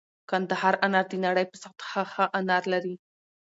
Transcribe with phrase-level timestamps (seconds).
[0.29, 2.95] کندهار انار د نړۍ په سطحه ښه انار لري